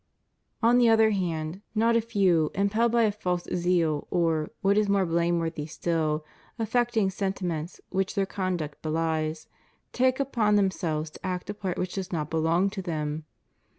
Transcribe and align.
/) 0.35 0.63
On 0.63 0.79
the 0.79 0.89
other 0.89 1.11
hand, 1.11 1.61
not 1.75 1.95
a 1.95 2.01
few, 2.01 2.49
impelled 2.55 2.91
by 2.91 3.03
a 3.03 3.11
false 3.11 3.43
zeal, 3.53 3.99
•^ 4.01 4.07
or— 4.09 4.49
^what 4.65 4.75
is 4.75 4.89
more 4.89 5.05
blameworthy 5.05 5.67
still— 5.67 6.25
affecting 6.57 7.11
sentiments 7.11 7.79
which 7.91 8.15
their 8.15 8.25
conduct 8.25 8.81
beUes, 8.81 9.45
take 9.93 10.19
upon 10.19 10.55
themselves 10.55 11.11
to 11.11 11.23
act 11.23 11.51
a 11.51 11.53
part 11.53 11.77
which 11.77 11.93
does 11.93 12.11
not 12.11 12.31
belong 12.31 12.71
to 12.71 12.81
them. 12.81 13.25